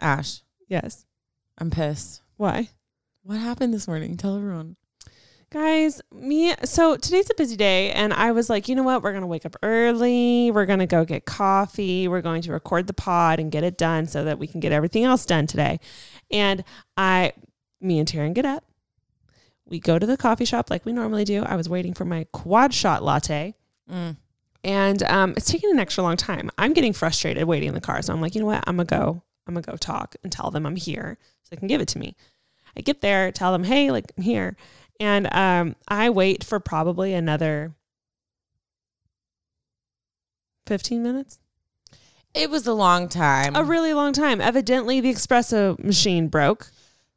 [0.00, 1.06] Ash, Yes.
[1.56, 2.22] I'm pissed.
[2.36, 2.68] Why?
[3.22, 4.16] What happened this morning?
[4.16, 4.76] Tell everyone.
[5.50, 9.02] Guys, me so today's a busy day and I was like, you know what?
[9.02, 10.50] We're going to wake up early.
[10.50, 12.06] We're going to go get coffee.
[12.06, 14.72] We're going to record the pod and get it done so that we can get
[14.72, 15.80] everything else done today.
[16.30, 16.64] And
[16.98, 17.32] I
[17.80, 18.64] me and Taryn get up.
[19.64, 21.42] We go to the coffee shop like we normally do.
[21.44, 23.54] I was waiting for my quad shot latte.
[23.90, 24.16] Mm.
[24.64, 26.50] And um, it's taking an extra long time.
[26.58, 28.02] I'm getting frustrated waiting in the car.
[28.02, 28.64] So I'm like, you know what?
[28.66, 29.22] I'm going to go.
[29.48, 31.98] I'm to go talk and tell them I'm here so they can give it to
[31.98, 32.14] me.
[32.76, 34.56] I get there, tell them, hey, like I'm here.
[35.00, 37.74] And um, I wait for probably another
[40.66, 41.38] 15 minutes.
[42.34, 43.56] It was a long time.
[43.56, 44.40] A really long time.
[44.40, 46.70] Evidently, the espresso machine broke.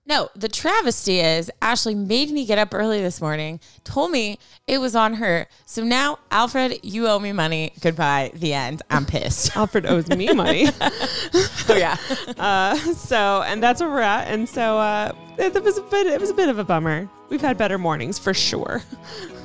[0.05, 4.79] No, the travesty is Ashley made me get up early this morning, told me it
[4.79, 5.47] was on her.
[5.65, 7.71] So now, Alfred, you owe me money.
[7.81, 8.31] Goodbye.
[8.33, 8.81] The end.
[8.89, 9.55] I'm pissed.
[9.55, 10.67] Alfred owes me money.
[10.81, 11.97] oh, yeah.
[12.37, 14.27] uh, so, and that's where we're at.
[14.27, 16.07] And so, uh, it, it was a bit.
[16.07, 17.07] It was a bit of a bummer.
[17.29, 18.81] We've had better mornings for sure.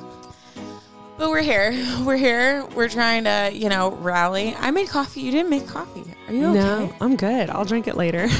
[1.17, 1.71] But we're here.
[2.03, 2.63] We're here.
[2.75, 4.55] We're trying to, you know, rally.
[4.59, 5.21] I made coffee.
[5.21, 6.03] You didn't make coffee.
[6.27, 6.53] Are you okay?
[6.59, 7.49] No, I'm good.
[7.49, 8.27] I'll drink it later.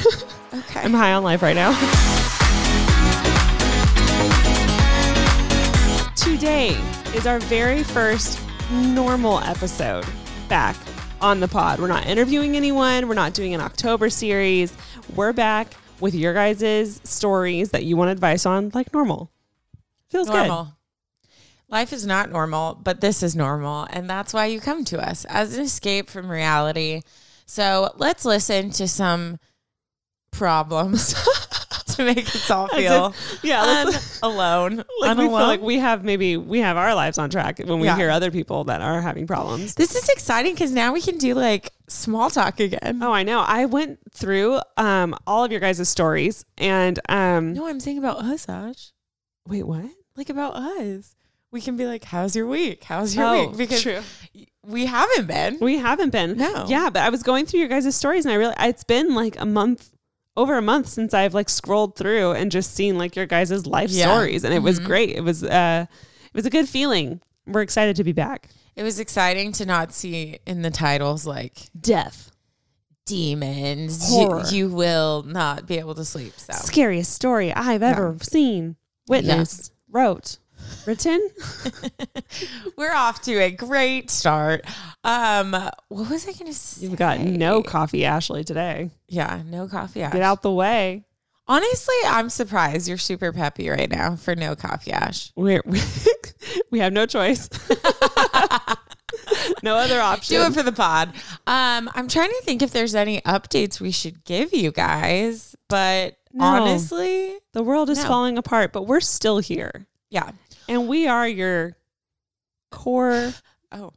[0.50, 0.80] Okay.
[0.80, 1.72] I'm high on life right now.
[6.16, 6.70] Today
[7.14, 8.40] is our very first
[8.72, 10.06] normal episode
[10.48, 10.74] back
[11.20, 11.80] on the pod.
[11.80, 14.72] We're not interviewing anyone, we're not doing an October series.
[15.14, 19.30] We're back with your guys' stories that you want advice on, like normal.
[20.08, 20.46] Feels good.
[20.48, 20.77] normal.
[21.70, 23.86] Life is not normal, but this is normal.
[23.90, 27.02] And that's why you come to us as an escape from reality.
[27.46, 29.38] So let's listen to some
[30.30, 31.14] problems
[31.96, 34.84] to make us all feel if- yeah, let's- alone.
[35.00, 37.86] Like we feel like we have maybe we have our lives on track when we
[37.86, 37.96] Yeah.
[37.96, 39.74] hear other people that are having problems.
[39.74, 43.00] this is exciting because now we can do like small talk again.
[43.02, 43.40] Oh, I know.
[43.40, 48.18] I went through um all of your guys' stories and um No, I'm saying about
[48.18, 48.92] us, Ash.
[49.46, 49.86] wait, what?
[50.16, 51.14] Like about us.
[51.50, 52.84] We can be like, "How's your week?
[52.84, 54.00] How's your Oh, week?" Because true.
[54.66, 55.58] we haven't been.
[55.60, 56.36] We haven't been.
[56.36, 56.66] No.
[56.68, 59.40] Yeah, but I was going through your guys' stories and I really it's been like
[59.40, 59.90] a month
[60.36, 63.90] over a month since I've like scrolled through and just seen like your guys' life
[63.90, 64.04] Yeah.
[64.14, 64.84] stories and it was Mhm.
[64.84, 65.10] great.
[65.16, 67.20] It was uh it was a good feeling.
[67.46, 68.50] We're excited to be back.
[68.76, 72.30] It was exciting to not see in the titles like Death.
[73.06, 74.10] demons.
[74.10, 74.44] Horror.
[74.50, 76.34] You, you will not be able to sleep.
[76.36, 78.76] So Scariest story I've ever seen,
[79.08, 80.38] witnessed, wrote,
[80.86, 81.28] written.
[82.76, 84.64] we're off to a great start.
[85.04, 85.52] Um,
[85.88, 86.86] what was I going to say?
[86.86, 88.90] You've got no coffee, Ashley, today.
[89.08, 90.02] Yeah, no coffee.
[90.02, 90.12] Ash.
[90.12, 91.04] Get out the way.
[91.46, 95.32] Honestly, I'm surprised you're super peppy right now for no coffee, Ash.
[95.34, 95.62] We're,
[96.70, 97.48] we have no choice.
[99.62, 100.36] no other option.
[100.36, 101.08] Do it for the pod.
[101.46, 106.16] Um, I'm trying to think if there's any updates we should give you guys, but
[106.34, 106.44] No.
[106.44, 108.08] honestly, the world is No.
[108.08, 109.86] falling apart, but we're still here.
[110.10, 110.30] yeah.
[110.68, 111.76] And we are your
[112.70, 113.32] core
[113.72, 113.92] Oh,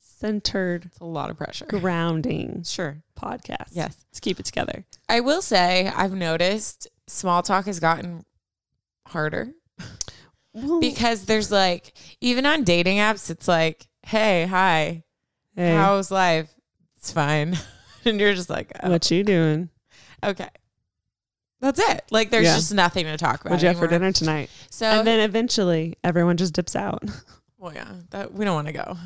[0.00, 1.64] centered it's a lot of pressure.
[1.66, 3.02] grounding Sure.
[3.20, 3.70] podcast.
[3.72, 4.04] Yes.
[4.10, 4.84] Let's keep it together.
[5.08, 8.24] I will say I've noticed small talk has gotten
[9.08, 9.52] harder
[10.54, 15.02] Well, because there's like even on dating apps, it's like, hey, hi,
[15.56, 16.54] hey, how's life?
[16.98, 17.58] It's fine,
[18.04, 19.68] and you're just like, oh, what you doing?
[20.22, 20.48] okay.
[21.62, 22.02] That's it.
[22.10, 22.56] Like there's Yeah.
[22.56, 23.52] just nothing to talk about.
[23.52, 23.98] What'd you have for anymore.
[24.00, 24.50] dinner tonight?
[24.68, 27.02] So and then eventually everyone just dips out.
[27.58, 28.96] well, yeah, that we don't want to go.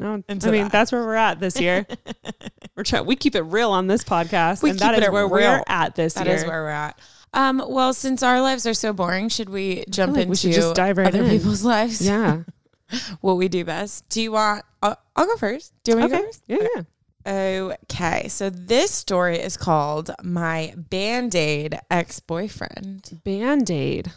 [0.00, 0.72] No, Into I mean that.
[0.72, 1.86] that's where we're at this year.
[2.76, 3.04] we're trying.
[3.04, 5.38] We keep it real on this podcast, We and that keep is it where we're
[5.38, 5.64] real.
[5.68, 6.36] at this That year.
[6.36, 6.98] is where we're at.
[7.34, 10.52] Um, well, since our lives are so boring, should we jump like into we should
[10.52, 11.28] just dive right other in.
[11.30, 12.00] people's lives?
[12.00, 12.44] yeah.
[13.20, 14.08] what we do best.
[14.08, 14.64] Do you want?
[14.82, 15.74] Uh, I'll go first.
[15.84, 16.22] Do you want me to Okay.
[16.24, 16.42] go first?
[16.46, 16.56] Yeah.
[16.76, 16.82] Yeah.
[17.28, 23.20] Okay, so this story is called My Band Aid Ex Boyfriend.
[23.22, 24.10] Band aid.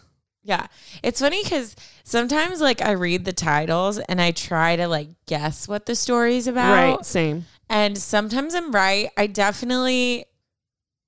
[0.44, 0.68] Yeah.
[1.04, 1.76] It's funny because
[2.06, 6.48] sometimes, like, I read the titles and I try to, like, guess what the story's
[6.48, 6.96] about.
[6.96, 7.06] Right.
[7.06, 7.46] Same.
[7.70, 9.10] And sometimes I'm right.
[9.18, 10.26] I definitely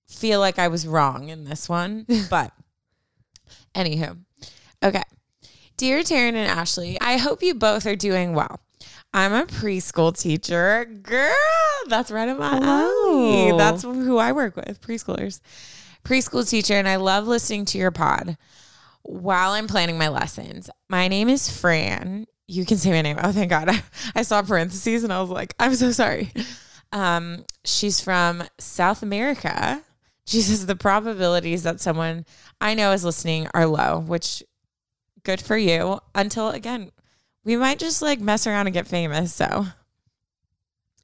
[0.10, 2.06] feel like I was wrong in this one.
[2.30, 2.52] But
[3.74, 4.18] anywho,
[4.84, 5.04] okay.
[5.78, 8.60] Dear Taryn and Ashley, I hope you both are doing well.
[9.14, 10.86] I'm a preschool teacher.
[10.86, 11.36] Girl,
[11.88, 13.58] that's right up my alley.
[13.58, 15.40] That's who I work with, preschoolers.
[16.04, 18.38] Preschool teacher, and I love listening to your pod
[19.04, 20.70] while I'm planning my lessons.
[20.90, 22.26] My name is Fran.
[22.48, 23.18] You can say my name.
[23.22, 23.70] Oh, thank God.
[24.16, 26.32] I saw parentheses and I was like, I'm so sorry.
[26.92, 29.82] Um, she's from South America.
[30.26, 32.26] She says the probabilities that someone
[32.62, 34.44] I know is listening are low, which
[35.24, 36.00] good for you.
[36.16, 36.92] Until again,
[37.44, 39.34] we might just like mess around and get famous.
[39.34, 39.66] So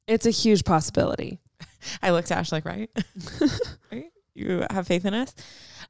[0.07, 1.39] It's a huge possibility.
[2.01, 2.89] I looked at Ash like, right?
[3.91, 4.11] right?
[4.33, 5.33] You have faith in us?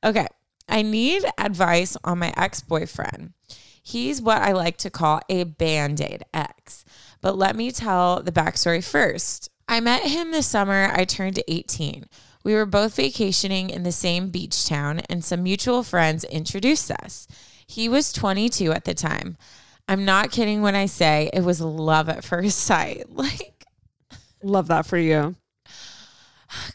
[0.03, 0.27] Okay.
[0.67, 3.33] I need advice on my ex boyfriend.
[3.81, 6.85] He's what I like to call a band aid ex.
[7.21, 9.49] But let me tell the backstory first.
[9.67, 10.91] I met him this summer.
[10.93, 12.05] I turned 18.
[12.43, 17.27] We were both vacationing in the same beach town, and some mutual friends introduced us.
[17.67, 19.37] He was 22 at the time.
[19.89, 23.05] I'm not kidding when I say it was love at first sight.
[23.13, 23.65] Like,
[24.41, 25.35] Love that for you.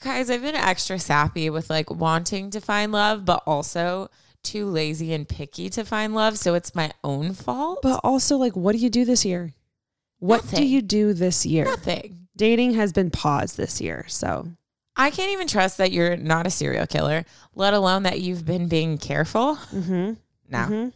[0.02, 4.10] guys, I've been extra sappy with like wanting to find love, but also
[4.42, 6.36] too lazy and picky to find love.
[6.38, 7.78] So it's my own fault.
[7.82, 9.54] But also, like, what do you do this year?
[10.18, 11.64] What do you do this year?
[11.64, 12.28] nothing.
[12.36, 14.04] Dating has been paused this year.
[14.08, 14.48] So
[14.96, 17.24] I can't even trust that you're not a serial killer,
[17.54, 19.56] let alone that you've been being careful.
[19.72, 20.12] mm-hmm.
[20.50, 20.92] No, Mhm.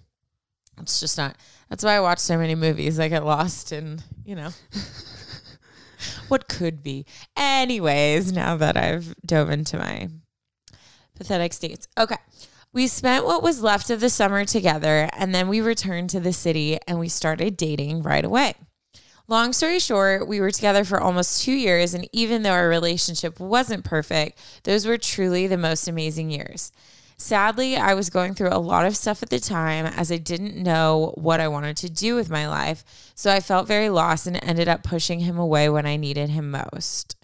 [0.83, 1.37] It's just not.
[1.69, 2.99] That's why I watch so many movies.
[2.99, 4.51] I get lost in, you know,
[6.29, 7.07] what could be.
[7.37, 10.09] Anyways, now that I've dove into my
[11.17, 11.89] pathetic states.
[11.99, 12.17] Okay.
[12.73, 16.33] We spent what was left of the summer together and then we returned to the
[16.33, 18.55] city and we started dating right away.
[19.31, 23.39] Long story short, we were together for almost two years, and even though our relationship
[23.39, 26.73] wasn't perfect, those were truly the most amazing years.
[27.21, 30.57] Sadly, I was going through a lot of stuff at the time as I didn't
[30.57, 32.85] know what I wanted to do with my life,
[33.17, 36.53] so I felt very lost and ended up pushing him away when I needed him
[36.53, 37.17] most.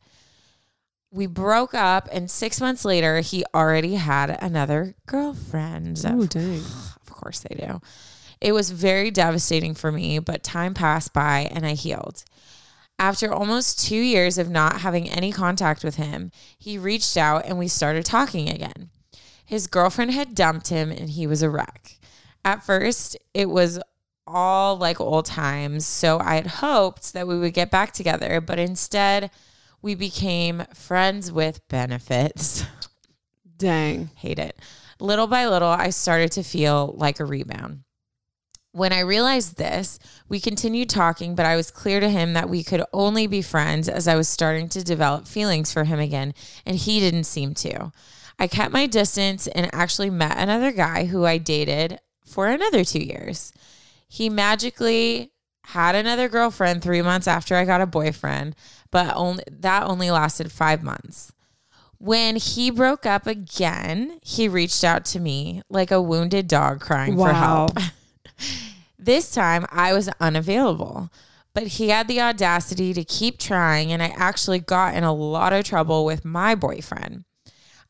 [1.12, 6.04] We broke up, and six months later, he already had another girlfriend.
[6.04, 6.58] Ooh, dang.
[6.58, 7.80] Of course they do.
[8.40, 12.24] It was very devastating for me, but time passed by and I healed.
[12.98, 17.58] After almost two years of not having any contact with him, he reached out and
[17.58, 18.90] we started talking again.
[19.44, 21.98] His girlfriend had dumped him and he was a wreck.
[22.44, 23.80] At first, it was
[24.26, 28.58] all like old times, so I had hoped that we would get back together, but
[28.58, 29.30] instead,
[29.82, 32.64] we became friends with benefits.
[33.58, 34.10] Dang.
[34.16, 34.58] Hate it.
[34.98, 37.80] Little by little, I started to feel like a rebound.
[38.72, 39.98] When I realized this,
[40.28, 43.88] we continued talking, but I was clear to him that we could only be friends
[43.88, 46.34] as I was starting to develop feelings for him again,
[46.66, 47.92] and he didn't seem to.
[48.38, 53.00] I kept my distance and actually met another guy who I dated for another two
[53.00, 53.52] years.
[54.08, 55.32] He magically
[55.66, 58.54] had another girlfriend three months after I got a boyfriend,
[58.90, 61.32] but only that only lasted five months.
[61.98, 67.16] When he broke up again, he reached out to me like a wounded dog crying
[67.16, 67.78] for help.
[68.98, 71.10] this time I was unavailable,
[71.54, 75.52] but he had the audacity to keep trying, and I actually got in a lot
[75.54, 77.24] of trouble with my boyfriend.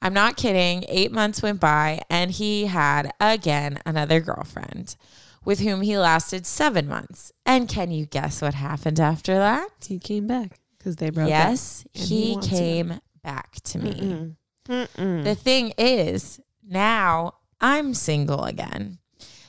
[0.04, 0.84] I'm not kidding.
[0.88, 4.96] Eight months went by, and he had again another girlfriend
[5.46, 7.32] with whom he lasted seven months.
[7.46, 9.70] And can you guess what happened after that?
[9.87, 13.90] He came back because they broke yes, and he, he to came back to me.
[13.90, 14.90] up.
[14.96, 15.25] Mm-mm.
[15.25, 18.99] The thing is, now I'm single again.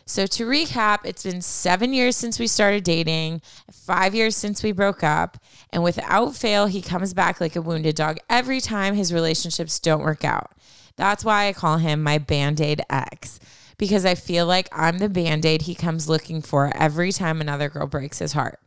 [0.08, 4.72] So to recap, it's been seven years since we started dating, five years since we
[4.72, 5.38] broke up,
[5.72, 10.04] and without fail, he comes back like a wounded dog every time his relationships don't
[10.04, 10.52] work out.
[10.96, 13.40] That's why I call him my band aid ex,
[13.80, 17.68] because I feel like I'm the band aid he comes looking for every time another
[17.68, 18.60] girl breaks his heart.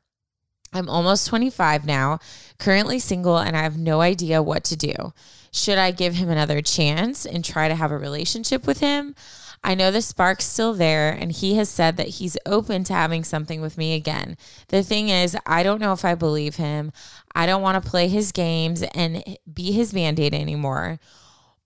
[0.72, 2.18] I'm almost 25 now,
[2.58, 5.12] currently single, and I have no idea what to do.
[5.52, 9.14] Should I give him another chance and try to have a relationship with him?
[9.62, 13.24] I know the spark's still there, and he has said that he's open to having
[13.24, 14.36] something with me again.
[14.68, 16.92] The thing is, I don't know if I believe him.
[17.34, 19.22] I don't want to play his games and
[19.52, 21.00] be his band aid anymore.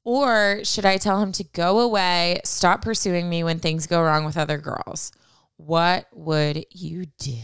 [0.05, 4.25] Or should I tell him to go away, stop pursuing me when things go wrong
[4.25, 5.13] with other girls?
[5.57, 7.39] What would you do?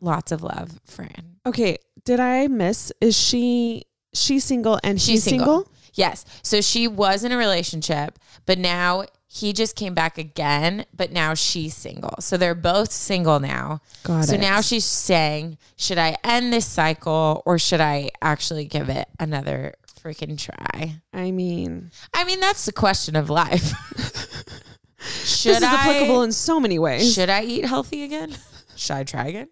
[0.00, 1.36] Lots of love, Fran.
[1.46, 1.78] Okay.
[2.04, 2.92] Did I miss?
[3.00, 5.68] Is she she's single and She's she's single.
[5.94, 6.24] Yes.
[6.42, 9.04] So she was in a relationship, but now
[9.34, 12.14] he just came back again, but now she's single.
[12.20, 13.80] So they're both single now.
[14.04, 14.40] Got so it.
[14.40, 19.74] now she's saying, should I end this cycle or should I actually give it another
[19.88, 21.00] freaking try?
[21.12, 23.72] I mean, I mean, that's the question of life.
[24.98, 27.12] should this is I applicable in so many ways.
[27.12, 28.36] should I eat healthy again?
[28.76, 29.48] Should I try again?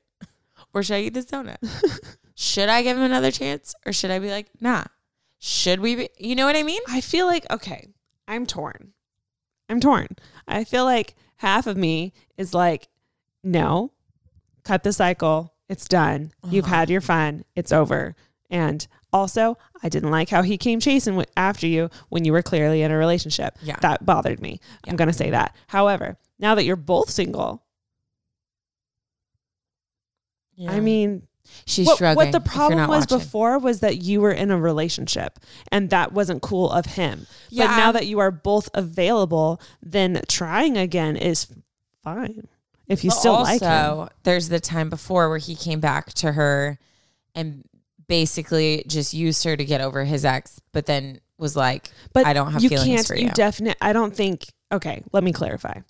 [0.72, 1.58] Or should I eat this donut?
[2.36, 4.84] should I give him another chance or should I be like, nah?
[5.40, 6.82] Should we be, you know what I mean?
[6.88, 7.88] I feel like okay,
[8.28, 8.92] I'm torn.
[9.72, 10.08] I'm torn.
[10.46, 12.88] I feel like half of me is like,
[13.42, 13.92] no,
[14.64, 15.54] cut the cycle.
[15.68, 16.32] It's done.
[16.48, 16.74] You've Uh-huh.
[16.74, 17.44] had your fun.
[17.56, 18.14] It's over.
[18.50, 22.82] And also, I didn't like how he came chasing after you when you were clearly
[22.82, 23.56] in a relationship.
[23.62, 23.76] Yeah.
[23.80, 24.60] That bothered me.
[24.86, 25.56] I'm going to say that.
[25.68, 27.64] However, now that you're both single,
[30.68, 31.26] I mean,
[31.66, 32.16] she's what, shrugging.
[32.16, 33.18] what the problem was watching.
[33.18, 35.38] before was that you were in a relationship
[35.70, 37.26] and that wasn't cool of him.
[37.50, 37.76] But Yeah.
[37.76, 41.46] now that you are both available, then trying again is
[42.02, 42.48] fine.
[42.88, 44.16] If you still also, like him.
[44.24, 46.78] there's the time before where he came back to her
[47.34, 47.64] and
[48.08, 52.32] basically just used her to get over his ex, but then was like, But I
[52.34, 53.26] don't have you feelings can't, for you.
[53.26, 53.30] you.
[53.30, 55.80] definitely, I don't think, okay, let me clarify.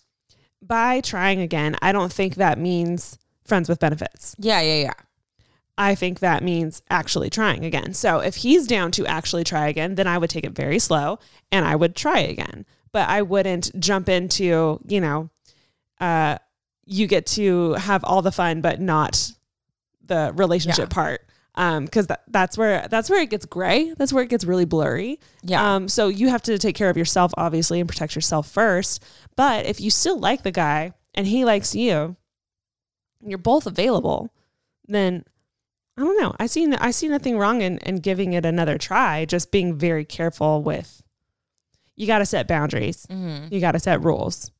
[0.60, 4.36] By trying again, I don't think that means friends with benefits.
[4.38, 4.92] yeah, yeah, yeah.
[5.78, 7.94] I think that means actually trying again.
[7.94, 11.18] So if he's down to actually try again, then I would take it very slow
[11.50, 12.66] and I would try again.
[12.92, 15.30] But I wouldn't jump into, you know,
[15.98, 16.36] uh,
[16.84, 19.32] you get to have all the fun, but not
[20.04, 20.94] the relationship Yeah.
[20.94, 21.26] part.
[21.54, 23.92] Um, cause that, that's where, that's where it gets gray.
[23.96, 25.20] That's where it gets really blurry.
[25.42, 25.74] Yeah.
[25.74, 29.02] Um, so you have to take care of yourself, obviously, and protect yourself first.
[29.36, 32.16] But if you still like the guy and he likes you,
[33.20, 34.30] and you're both available,
[34.88, 35.24] then
[35.96, 36.34] I don't know.
[36.38, 39.24] I see I see nothing wrong in, in giving it another try.
[39.24, 41.02] Just being very careful with.
[41.96, 43.06] You got to set boundaries.
[43.10, 43.52] Mhm.
[43.52, 44.50] You got to set rules.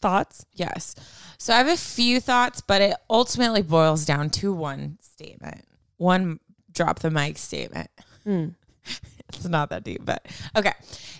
[0.00, 0.44] Thoughts?
[0.52, 0.94] Yes.
[1.38, 5.64] So I have a few thoughts, but it ultimately boils down to one statement.
[5.96, 6.40] One
[6.72, 7.88] drop the mic statement.
[8.24, 8.48] Hmm.
[9.30, 10.26] it's not that deep, but
[10.56, 10.72] okay.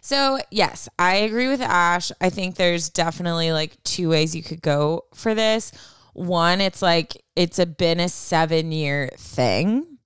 [0.02, 2.12] So, yes, I agree with Ash.
[2.20, 5.72] I think there's definitely like two ways you could go for this.
[6.14, 9.98] One, it's like it's a been a 7-year thing.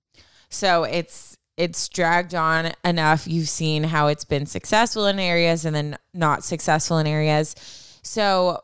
[0.49, 3.27] So, it's it's dragged on enough.
[3.27, 7.55] You've seen how it's been successful in areas and then not successful in areas.
[8.01, 8.61] So,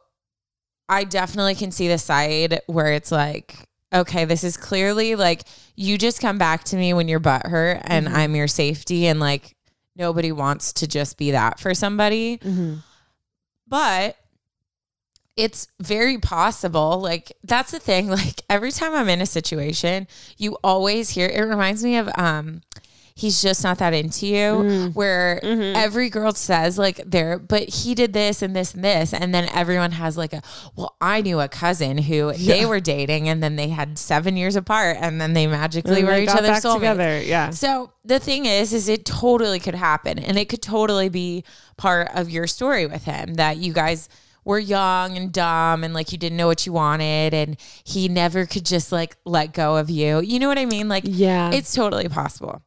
[0.88, 3.56] I definitely can see the side where it's like,
[3.94, 5.44] okay, this is clearly like
[5.76, 8.16] you just come back to me when you're butthurt and Mm-hmm.
[8.16, 9.56] I'm your safety and like
[9.96, 12.38] nobody wants to just be that for somebody.
[12.40, 12.76] Mm-hmm.
[13.68, 14.18] But
[15.38, 17.00] it's very possible.
[17.02, 18.08] Like that's the thing.
[18.10, 22.62] Like every time I'm in a situation, you always hear it reminds me of um
[23.18, 24.94] he's just not that into you Mm.
[24.94, 25.76] where Mm-hmm.
[25.78, 29.48] every girl says like there but he did this and this and this and then
[29.54, 30.42] everyone has like a
[30.76, 34.58] well I knew a cousin who they were dating and then they had 7 years
[34.58, 36.74] apart and then they magically And were they each other's soulmates.
[36.76, 37.22] together.
[37.22, 37.52] Yeah.
[37.52, 41.44] So the thing is, is it totally could happen, and it could totally be
[41.78, 44.10] part of your story with him that you guys
[44.46, 48.46] were young and dumb, and like you didn't know what you wanted, and he never
[48.46, 50.22] could just like let go of you.
[50.22, 50.88] You know what I mean?
[50.88, 51.52] Like, Yeah.
[51.52, 52.62] it's totally possible.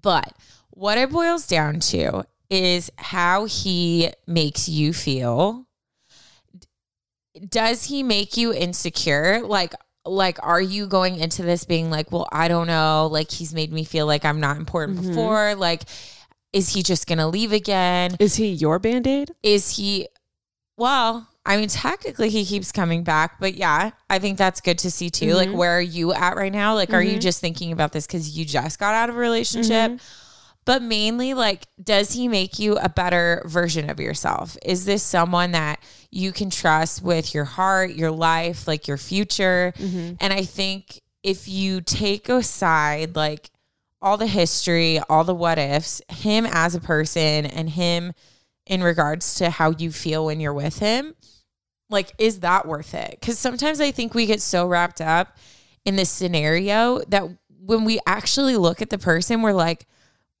[0.00, 0.32] But
[0.70, 5.66] what it boils down to is how he makes you feel.
[7.48, 9.42] Does he make you insecure?
[9.42, 9.74] Like,
[10.04, 13.72] like, are you going into this being like, well, I don't know, like he's made
[13.72, 15.08] me feel like I'm not important mm-hmm.
[15.08, 15.54] before?
[15.56, 15.82] Like,
[16.52, 18.16] is he just gonna leave again?
[18.20, 19.32] Is he your band aid?
[19.42, 20.08] Is he
[20.76, 24.90] well, I mean, technically he keeps coming back, but yeah, I think that's good to
[24.90, 25.34] see too.
[25.34, 25.58] Like, mm-hmm.
[25.58, 26.74] where are you at right now?
[26.74, 27.20] Like, are you mm-hmm.
[27.20, 29.92] just thinking about this because you just got out of a relationship?
[29.92, 30.04] Mm-hmm.
[30.64, 34.58] But mainly, like, does he make you a better version of yourself?
[34.64, 35.80] Is this someone that
[36.10, 39.72] you can trust with your heart, your life, like your future?
[39.78, 43.50] And I think if you take aside, like,
[44.02, 48.12] all the history, all the what ifs, him as a person and him
[48.66, 51.14] in regards to how you feel when you're with him,
[51.88, 53.12] like, is that worth it?
[53.20, 55.36] Because sometimes I think we get so wrapped up
[55.84, 57.24] in this scenario that
[57.64, 59.86] when we actually look at the person, we're like,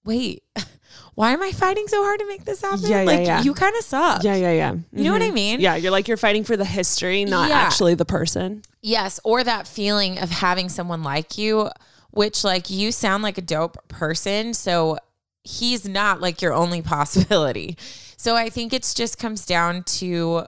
[0.04, 0.42] wait,
[1.14, 2.80] why am I fighting so hard to make this happen?
[2.90, 3.42] Yeah, yeah, like, yeah.
[3.42, 4.24] you kind of suck.
[4.24, 4.74] Yeah, yeah, yeah.
[4.92, 5.34] You know what I Mhm.
[5.34, 5.60] mean?
[5.60, 7.56] Yeah, you're like you're fighting for the history, not Yeah.
[7.58, 8.62] actually the person.
[8.82, 11.70] Yes, or that feeling of having someone like you,
[12.10, 14.98] which like you sound like a dope person, so
[15.44, 17.76] he's not like your only possibility.
[18.16, 20.46] So I think it's just comes down to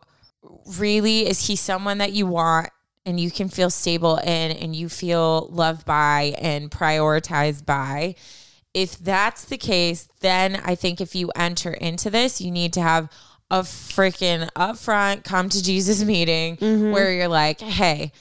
[0.78, 2.70] really is he someone that you want
[3.06, 8.14] and you can feel stable in and you feel loved by and prioritized by?
[8.74, 12.80] if that's the case, then I think if you enter into this, you need to
[12.80, 13.10] have
[13.50, 16.92] a freaking upfront come to Jesus meeting mm-hmm.
[16.92, 18.12] where you're like, hey,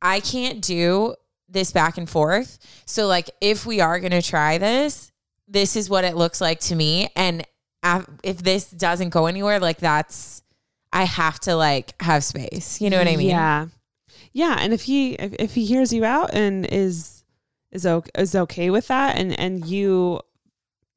[0.00, 1.14] I can't do
[1.48, 2.58] this back and forth.
[2.86, 5.10] So, like, if we are going to try this,
[5.48, 7.08] this is what it looks like to me.
[7.16, 7.44] And
[8.22, 10.42] if this doesn't go anywhere, like, that's,
[10.92, 12.80] I have to like have space.
[12.80, 13.28] You know what I mean?
[13.28, 13.66] Yeah.
[14.32, 17.24] Yeah, and if he if, if he hears you out and is
[17.72, 20.20] is okay, is okay with that and and you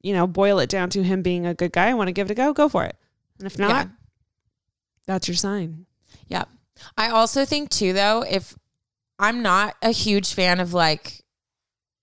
[0.02, 2.28] you know, boil it down to him being a good guy, I want to give
[2.28, 2.96] it a go, go for it.
[3.38, 3.92] And if not, Yeah.
[5.06, 5.86] that's your sign.
[6.28, 6.48] Yep.
[6.96, 8.56] I also think too though, if
[9.18, 11.22] I'm not a huge fan of like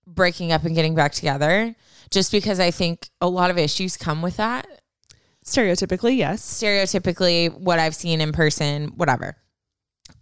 [0.06, 1.74] breaking up and getting back together,
[2.10, 4.66] just because I think a lot of issues come with that.
[5.44, 6.42] Stereotypically, yes.
[6.42, 9.36] Stereotypically, what I've seen in person, whatever.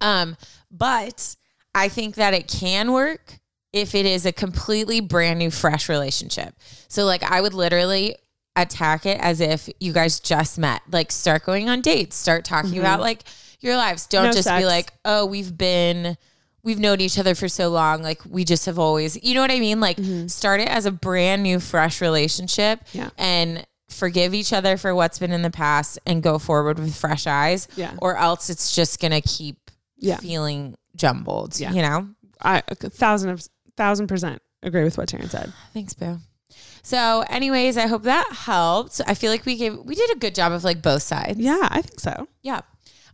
[0.00, 0.37] Um,
[0.71, 1.37] but
[1.75, 3.38] I think that it can work
[3.73, 6.54] if it is a completely brand new, fresh relationship.
[6.88, 8.16] So, like, I would literally
[8.57, 10.83] attack it as if you guys just met.
[10.90, 13.25] Like, start going on dates, start talking about like
[13.61, 14.07] your lives.
[14.07, 16.16] Don't No just be like, oh, we've been.
[16.62, 18.03] We've known each other for so long.
[18.03, 19.81] Like, we just have always, you know what I mean?
[19.81, 23.11] Like, start it as a brand new, fresh relationship Yeah.
[23.17, 27.27] and forgive each other for what's been in the past and go forward with fresh
[27.27, 27.69] eyes.
[27.77, 27.95] Yeah.
[28.03, 30.19] Or else it's just going to keep Yeah.
[30.19, 31.73] feeling jumbled, Yeah.
[31.73, 32.09] you know?
[32.43, 33.47] I a thousand of
[33.77, 35.53] thousand percent agree with what Taryn said.
[35.75, 36.19] Thanks, Boo.
[36.83, 39.00] So, anyways, I hope that helped.
[39.07, 41.38] I feel like we gave we did a good job of like both sides.
[41.38, 42.29] Yeah, I think so.
[42.43, 42.61] Yeah.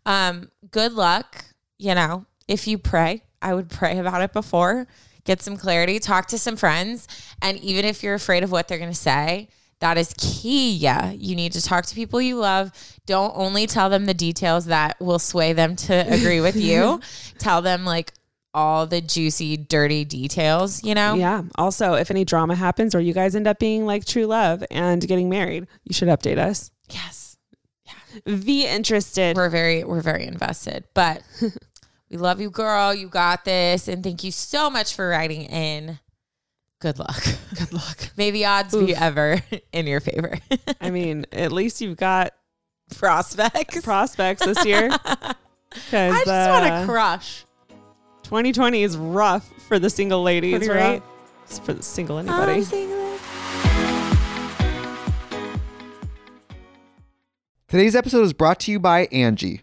[0.07, 1.45] Um, good luck.
[1.79, 4.89] You know, if you pray, I would pray about it before,
[5.25, 7.07] get some clarity, talk to some friends.
[7.41, 9.49] And even if you're afraid of what they're gonna say,
[9.81, 10.75] that is key.
[10.75, 11.11] Yeah.
[11.13, 12.73] You need to talk to people you love.
[13.07, 17.01] Don't only tell them the details that will sway them to agree with you.
[17.39, 18.13] tell them like
[18.55, 21.15] all the juicy, dirty details, you know?
[21.15, 21.43] Yeah.
[21.57, 25.07] Also, if any drama happens or you guys end up being like true love and
[25.07, 26.71] getting married, you should update us.
[26.89, 27.37] Yes.
[27.85, 28.37] Yeah.
[28.37, 29.37] Be interested.
[29.37, 31.23] we're very we're very invested but
[32.14, 32.94] we love you girl.
[32.94, 33.89] You got this.
[33.89, 35.99] And thank you so much for writing in.
[36.80, 37.21] Good luck.
[37.58, 38.10] Good luck.
[38.17, 40.39] May the odds be ever in your favor.
[40.80, 42.32] I mean, at least you've got
[42.97, 43.80] prospects.
[43.82, 44.91] prospects this year.
[44.95, 45.34] I
[45.91, 47.45] just want to uh, crush.
[48.23, 51.02] 2020 is rough for the single ladies, Pretty right?
[51.47, 52.65] It's for the single anybody.
[57.67, 59.62] Today's episode is brought to you by Angi.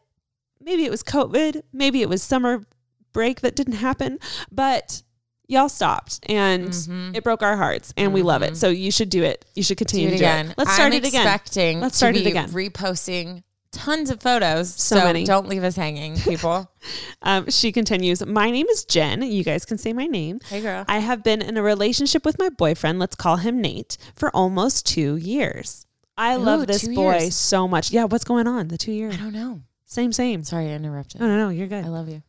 [0.61, 2.65] Maybe it was COVID, maybe it was summer
[3.13, 4.19] break that didn't happen,
[4.51, 5.03] but
[5.47, 7.15] y'all stopped and Mhm.
[7.17, 8.57] it broke our hearts and we love it.
[8.57, 9.45] So you should do it.
[9.55, 10.49] You should Do continue it to do again.
[10.49, 10.55] it.
[10.59, 11.21] Let's start I'm it again.
[11.27, 12.49] Expecting Let's start it again.
[12.51, 13.43] Reposting
[13.75, 14.75] tons of photos.
[14.75, 15.25] So So, many.
[15.25, 16.71] don't leave us hanging, people.
[17.23, 19.23] Um, she continues, My name is Jen.
[19.23, 20.41] You guys can say my name.
[20.51, 20.85] hey, girl.
[20.87, 24.85] I have been in a relationship with my boyfriend, let's call him Nate, for almost
[24.87, 25.87] two years.
[26.19, 27.35] I Ooh, love this boy years.
[27.35, 27.91] so much.
[27.91, 28.69] Yeah, what's going on?
[28.69, 29.15] The two years.
[29.15, 29.63] I don't know.
[29.87, 30.45] Same, same.
[30.45, 31.23] Sorry, I interrupted.
[31.23, 31.85] No, no, no, you're good.
[31.85, 32.23] I love you.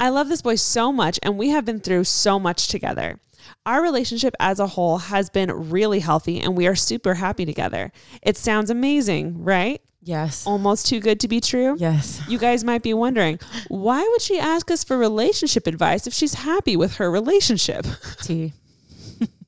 [0.00, 3.20] I love this boy so much, and we have been through so much together.
[3.64, 7.92] Our relationship as a whole has been really healthy, and we are super happy together.
[8.22, 9.80] It sounds amazing, right?
[10.08, 10.46] Yes.
[10.46, 11.76] Almost too good to be true.
[11.78, 12.22] Yes.
[12.26, 16.32] You guys might be wondering, why would she ask us for relationship advice if she's
[16.32, 17.84] happy with her relationship?
[18.22, 18.54] T.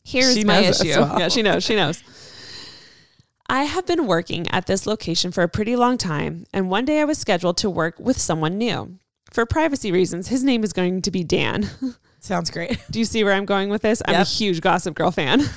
[0.05, 0.89] Here's She my issue.
[1.01, 1.19] well.
[1.19, 1.65] Yeah, she knows.
[1.65, 2.03] She knows.
[3.49, 7.01] I have been working at this location for a pretty long time, and one day
[7.01, 8.99] I was scheduled to work with someone new.
[9.33, 11.71] For privacy reasons, his name is going to be Dan.
[12.21, 12.79] Sounds great.
[12.91, 14.03] Do you see where I'm going with this?
[14.07, 15.41] I'm a huge Gossip Girl fan.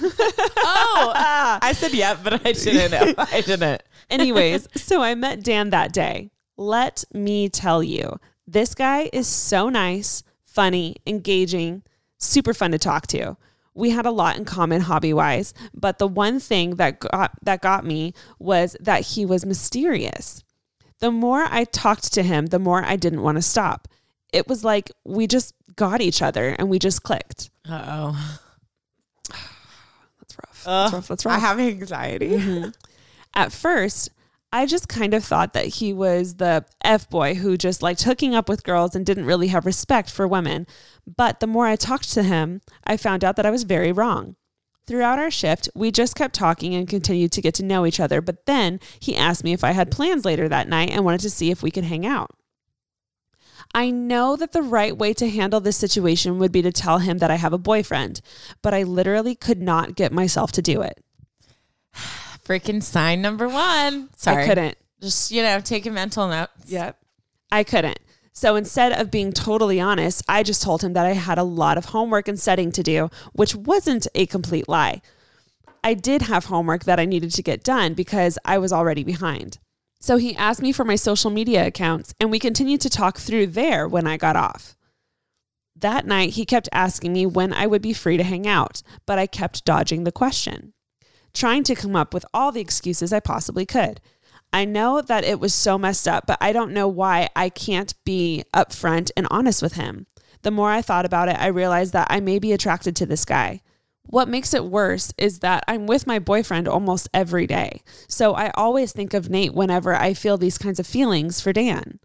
[0.66, 1.60] Oh, ah.
[1.62, 3.14] I said yeah, but I didn't know.
[3.32, 3.84] I didn't.
[4.10, 6.32] Anyways, so I met Dan that day.
[6.56, 11.84] Let me tell you, this guy is so nice, funny, engaging,
[12.18, 13.36] super fun to talk to.
[13.74, 17.62] We had a lot in common hobby wise, but the one thing that got that
[17.62, 20.44] got me was that he was mysterious.
[21.00, 23.88] The more I talked to him, the more I didn't want to stop.
[24.32, 27.50] It was like we just got each other and we just clicked.
[27.68, 28.40] Uh oh.
[29.30, 30.64] That's rough.
[30.64, 31.08] That's rough.
[31.08, 31.36] That's rough.
[31.36, 32.30] I have anxiety.
[32.30, 32.70] Mm-hmm.
[33.36, 34.10] At first,
[34.52, 38.36] I just kind of thought that he was the F boy who just liked hooking
[38.36, 40.68] up with girls and didn't really have respect for women.
[41.08, 44.36] But the more I talked to him, I found out that I was very wrong.
[44.86, 48.22] Throughout our shift, we just kept talking and continued to get to know each other.
[48.22, 51.30] But then he asked me if I had plans later that night and wanted to
[51.32, 52.30] see if we could hang out.
[53.74, 57.18] I know that the right way to handle this situation would be to tell him
[57.18, 58.22] that I have a boyfriend,
[58.62, 61.04] but I literally could not get myself to do it.
[62.46, 64.10] Freaking sign number one.
[64.16, 64.44] Sorry.
[64.44, 64.78] I couldn't.
[65.02, 66.50] Just, you know, take a mental note.
[66.68, 66.98] Yep.
[67.52, 68.00] I couldn't.
[68.32, 71.78] So instead of being totally honest, I just told him that I had a lot
[71.78, 75.02] of homework and studying to do, which wasn't a complete lie.
[75.84, 79.60] I did have homework that I needed to get done because I was already behind.
[80.04, 83.48] So he asked me for my social media accounts, and we continued to talk through
[83.48, 84.76] there when I got off.
[85.78, 89.18] That night, he kept asking me when I would be free to hang out, but
[89.18, 90.74] I kept dodging the question,
[91.34, 94.02] trying to come up with all the excuses I possibly could.
[94.52, 97.94] I know that it was so messed up, but I don't know why I can't
[98.04, 100.08] be upfront and honest with him.
[100.42, 103.24] The more I thought about it, I realized that I may be attracted to this
[103.24, 103.62] guy.
[104.06, 107.82] What makes it worse is that I'm with my boyfriend almost every day.
[108.08, 112.00] So I always think of Nate whenever I feel these kinds of feelings for Dan.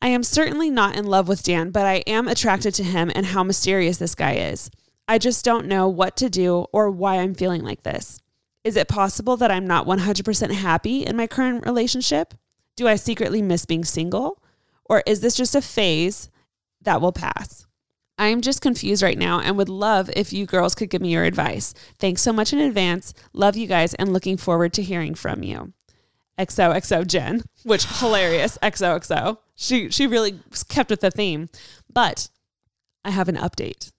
[0.00, 3.26] I am certainly not in love with Dan, but I am attracted to him and
[3.26, 4.70] how mysterious this guy is.
[5.06, 8.20] I just don't know what to do or why I'm feeling like this.
[8.64, 12.34] Is it possible that I'm not 100% happy in my current relationship?
[12.76, 14.42] Do I secretly miss being single?
[14.84, 16.30] Or is this just a phase
[16.80, 17.66] that will pass?
[18.18, 21.12] I am just confused right now and would love if you girls could give me
[21.12, 21.74] your advice.
[21.98, 23.14] Thanks so much in advance.
[23.32, 25.72] Love you guys and looking forward to hearing from you.
[26.38, 29.38] XOXO Jen, which hilarious XOXO.
[29.54, 31.48] She she really kept with the theme.
[31.92, 32.28] But
[33.04, 33.92] I have an update.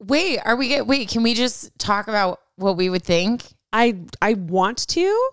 [0.00, 3.44] Wait, are we get wait, can we just talk about what we would think?
[3.72, 5.30] I I want to,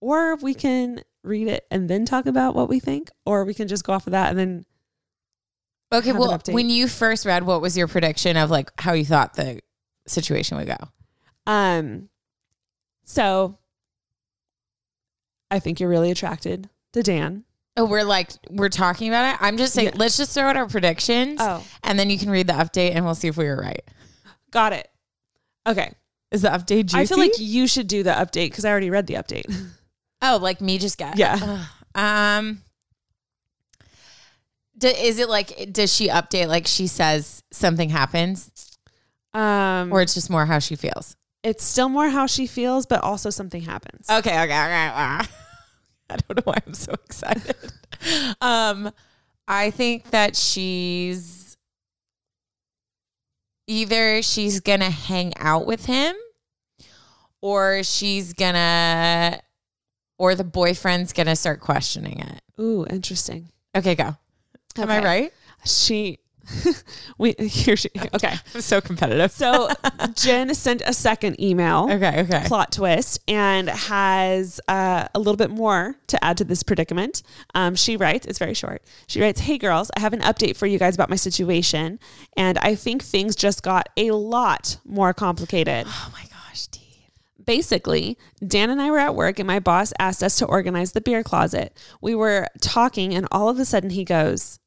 [0.00, 3.68] or we can read it and then talk about what we think, or we can
[3.68, 4.64] just go off of that and then
[5.92, 9.34] Okay, well, when you first read, what was your prediction of like how you thought
[9.34, 9.60] the
[10.06, 10.76] situation would go?
[11.46, 12.08] um
[13.04, 13.58] so
[15.50, 17.44] I think you're really attracted to Dan.
[17.76, 19.38] Oh, we're like we're talking about it.
[19.42, 19.96] I'm just saying, Yeah.
[19.96, 21.64] let's just throw out our predictions, Oh.
[21.82, 23.82] and then you can read the update, and we'll see if we were right.
[24.50, 24.88] Got it.
[25.66, 25.92] Okay.
[26.30, 26.98] Is the update juicy?
[26.98, 29.44] I feel like you should do the update because I already read the update.
[30.22, 31.64] oh, like me just got Yeah.
[31.94, 32.62] Um,
[34.82, 38.50] do, is it like does she update like she says something happens,
[39.34, 41.16] Um or it's just more how she feels?
[41.44, 44.08] it's still more how she feels, but also something happens.
[44.08, 44.54] Okay, okay, okay.
[44.94, 45.26] I
[46.10, 47.56] don't know why I'm so excited.
[48.40, 48.92] um,
[49.48, 51.56] I think that she's
[53.66, 56.14] either she's gonna hang out with him
[57.40, 59.40] or she's gonna
[60.18, 62.40] or the boyfriend's gonna start questioning it.
[62.60, 63.48] Ooh, interesting.
[63.74, 64.16] Okay, go.
[64.78, 65.32] Am I right?
[65.64, 66.18] She,
[67.18, 67.88] we here she.
[68.14, 69.30] Okay, I'm so competitive.
[69.30, 69.68] so
[70.14, 71.88] Jen sent a second email.
[71.90, 72.42] okay, okay.
[72.46, 77.22] plot twist and has uh, a little bit more to add to this predicament.
[77.54, 78.82] Um, she writes, it's very short.
[79.06, 81.98] She writes, Hey girls, I have an update for you guys about my situation.
[82.36, 85.86] And I think things just got a lot more complicated.
[85.88, 86.82] Oh my gosh, Steve.
[87.44, 91.00] Basically, Dan and I were at work and my boss asked us to organize the
[91.00, 91.76] beer closet.
[92.00, 94.58] We were talking and all of a sudden he goes,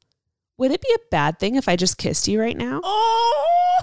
[0.57, 2.79] Would it be a bad thing if I just kissed you right now?
[2.83, 3.81] Oh!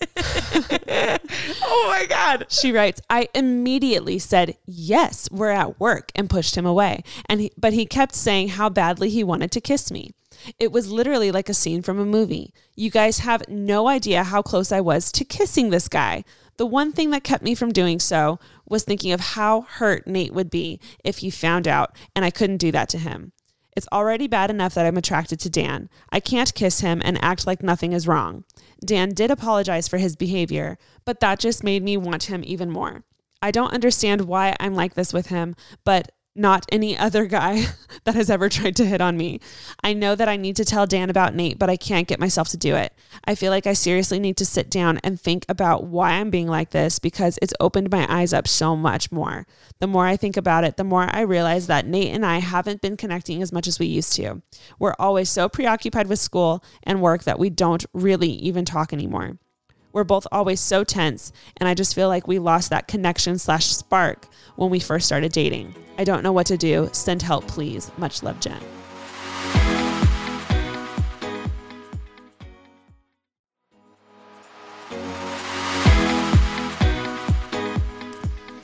[1.62, 2.46] oh my god.
[2.48, 7.02] She writes, I immediately said, Yes, we're at work and pushed him away.
[7.26, 10.12] And he, but he kept saying how badly he wanted to kiss me.
[10.58, 12.54] It was literally like a scene from a movie.
[12.74, 16.24] You guys have no idea how close I was to kissing this guy.
[16.56, 18.38] The one thing that kept me from doing so
[18.70, 22.56] was thinking of how hurt Nate would be if he found out, and I couldn't
[22.56, 23.32] do that to him.
[23.76, 25.88] It's already bad enough that I'm attracted to Dan.
[26.10, 28.44] I can't kiss him and act like nothing is wrong.
[28.84, 33.04] Dan did apologize for his behavior, but that just made me want him even more.
[33.42, 35.54] I don't understand why I'm like this with him,
[35.84, 37.64] but not any other guy
[38.04, 39.40] that has ever tried to hit on me.
[39.82, 42.48] I know that I need to tell Dan about Nate, but I can't get myself
[42.50, 42.92] to do it.
[43.24, 46.48] I feel like I seriously need to sit down and think about why I'm being
[46.48, 49.46] like this because it's opened my eyes up so much more.
[49.80, 52.82] The more I think about it, the more I realize that Nate and I haven't
[52.82, 54.42] been connecting as much as we used to.
[54.78, 59.38] We're always so preoccupied with school and work that we don't really even talk anymore.
[59.92, 63.66] We're both always so tense, and I just feel like we lost that connection slash
[63.66, 64.26] spark
[64.56, 65.74] when we first started dating.
[65.98, 66.88] I don't know what to do.
[66.92, 67.90] Send help, please.
[67.98, 68.60] Much love, Jen.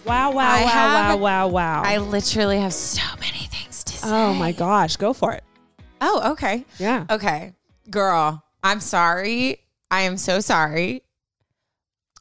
[0.05, 1.83] Wow, wow, I wow, have- wow, wow, wow.
[1.85, 4.15] I literally have so many things to oh say.
[4.15, 5.43] oh my gosh, go for it.
[6.01, 6.65] Oh, okay.
[6.79, 7.07] Yeah.
[7.11, 7.55] Okay.
[7.91, 9.59] Girl, I'm sorry.
[9.91, 11.03] I am so sorry.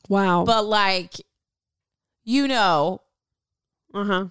[0.10, 0.44] Wow.
[0.46, 1.14] But like,
[2.24, 3.02] you know,
[3.94, 4.26] Uh huh.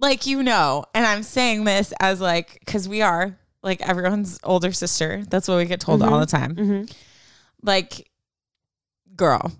[0.00, 4.72] like you know, and I'm saying this as like because we are like everyone's older
[4.72, 5.22] sister.
[5.28, 6.54] That's what we get told all the time.
[6.56, 6.84] Mm-hmm.
[7.62, 8.08] Like,
[9.16, 9.50] girl,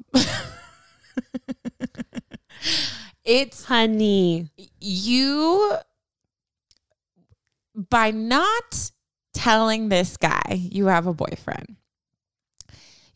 [3.25, 4.49] it's Honey.
[4.81, 5.77] you
[7.75, 8.90] by not
[9.35, 11.77] telling this guy you have a boyfriend.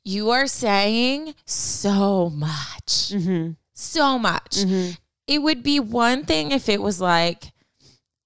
[0.04, 3.52] You are saying so much, Mm-hmm.
[3.74, 4.50] so much.
[4.56, 4.92] Mm-hmm.
[5.26, 7.52] it would be one thing if it was like,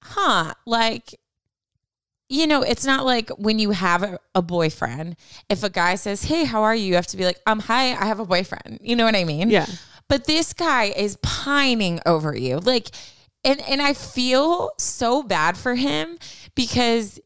[0.02, 1.14] huh, like,
[2.28, 5.16] you know, it's not like when you have a, a boyfriend,
[5.48, 6.86] if a guy says, hey, how are you?
[6.86, 8.78] You have to be like, um, hi, I have a boyfriend.
[8.82, 9.50] You know what I mean?
[9.50, 9.66] Yeah.
[10.08, 12.58] But this guy is pining over you.
[12.58, 12.90] Like,
[13.44, 16.18] and, and I feel so bad for him
[16.54, 17.20] because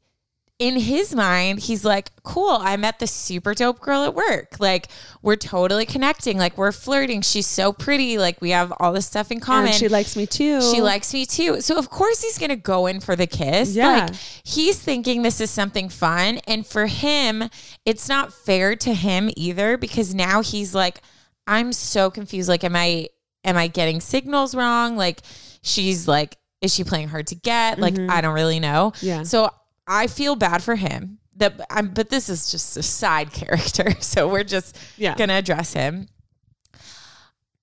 [0.58, 4.56] in his mind, he's like, cool, I met this super dope girl at work.
[4.58, 4.88] Like,
[5.22, 6.36] we're totally connecting.
[6.36, 7.22] Like, we're flirting.
[7.22, 8.18] She's so pretty.
[8.18, 9.68] Like, we have all this stuff in common.
[9.68, 10.60] And she likes me too.
[10.60, 11.60] She likes me too.
[11.60, 13.76] So of course he's gonna go in for the kiss.
[13.76, 14.06] Yeah.
[14.06, 16.38] Like he's thinking this is something fun.
[16.48, 17.44] And for him,
[17.84, 21.00] it's not fair to him either because now he's like,
[21.46, 22.48] I'm so confused.
[22.48, 23.08] Like, am I
[23.44, 24.96] am I getting signals wrong?
[24.96, 25.20] Like
[25.62, 27.78] she's like, is she playing hard to get?
[27.78, 28.10] Like, mm-hmm.
[28.10, 28.92] I don't really know.
[29.00, 29.22] Yeah.
[29.22, 29.50] So
[29.88, 31.18] I feel bad for him.
[31.36, 33.94] That I'm but this is just a side character.
[34.00, 35.14] So we're just Yeah.
[35.16, 36.08] gonna address him.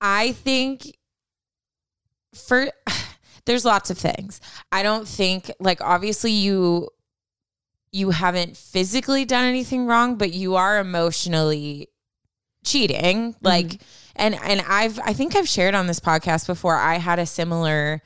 [0.02, 0.98] I think
[2.34, 2.70] for
[3.46, 4.42] there's lots of things.
[4.72, 6.90] I don't think like obviously you
[7.92, 11.88] you haven't physically done anything wrong, but you are emotionally
[12.66, 13.36] cheating.
[13.42, 13.84] Like mm-hmm.
[14.16, 18.02] and and I've I think I've shared on this podcast before I had a similar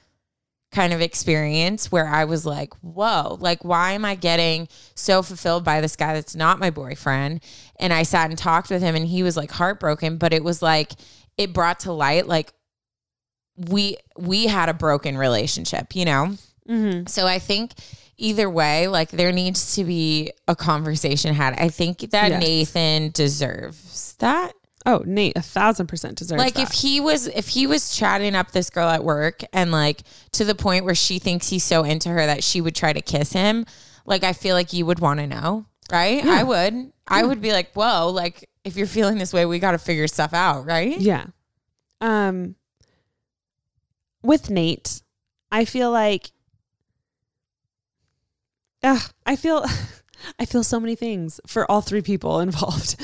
[0.72, 5.64] kind of experience where I was like, whoa, like, why am I getting so fulfilled
[5.64, 7.44] by this guy that's not my boyfriend?
[7.80, 10.62] And I sat and talked with him and he was like heartbroken, but it was
[10.62, 10.92] like,
[11.38, 12.54] it brought to light, like,
[13.58, 16.36] we we had a broken relationship, you know?
[16.70, 17.08] Mm-hmm.
[17.08, 17.74] So I think
[18.18, 21.60] either way, like there needs to be a conversation had.
[21.60, 22.42] I think that Yes.
[22.42, 24.54] Nathan deserves that
[24.86, 26.64] Oh, Nate, a thousand percent deserves like that.
[26.64, 30.46] if he was if he was chatting up this girl at work and like to
[30.46, 33.34] the point where she thinks he's so into her that she would try to kiss
[33.34, 33.66] him
[34.06, 37.52] like i feel like you would want to know right i would i would be
[37.52, 40.98] like whoa like if you're feeling this way we got to figure stuff out right
[41.00, 41.26] Yeah.
[42.00, 42.56] Um
[44.24, 45.02] with Nate,
[45.52, 46.32] I feel like
[48.84, 49.66] Ugh, I feel
[50.40, 52.96] I feel so many things for all three people involved.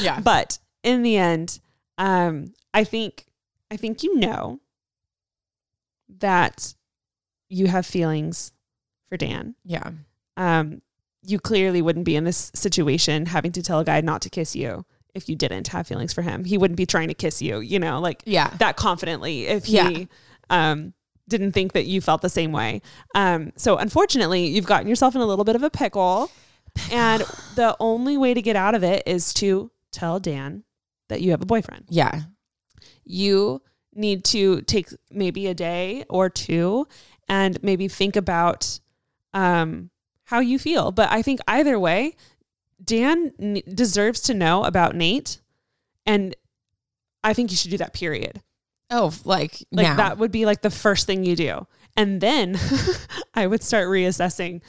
[0.00, 0.20] Yeah.
[0.20, 1.60] But in the end,
[1.98, 3.26] um, I think
[3.70, 4.60] I think you know
[6.18, 6.74] that
[7.48, 8.52] you have feelings
[9.08, 9.54] for Dan.
[9.64, 9.90] Yeah.
[10.36, 10.82] Um,
[11.22, 14.56] you clearly wouldn't be in this situation having to tell a guy not to kiss
[14.56, 16.44] you if you didn't have feelings for him.
[16.44, 18.48] He wouldn't be trying to kiss you, you know, like Yeah.
[18.58, 20.04] that confidently if he Yeah.
[20.48, 20.94] um,
[21.28, 22.80] didn't think that you felt the same way.
[23.14, 26.30] Um, so unfortunately, you've gotten yourself in a little bit of a pickle,
[26.90, 27.22] and
[27.56, 30.64] the only way to get out of it is to tell Dan
[31.10, 31.84] that you have a boyfriend.
[31.90, 32.22] Yeah.
[33.04, 33.62] You
[33.94, 36.86] need to take maybe a day or two
[37.28, 38.80] and maybe think about
[39.34, 39.90] um,
[40.24, 40.90] how you feel.
[40.90, 42.16] But I think either way,
[42.82, 45.40] Dan n- deserves to know about Nate,
[46.06, 46.34] and
[47.22, 47.92] I think you should do that.
[47.92, 48.40] Period.
[48.90, 49.96] Oh, like, Like now.
[49.96, 51.66] that would be like the first thing you do.
[51.96, 52.58] And then
[53.34, 54.62] I would start reassessing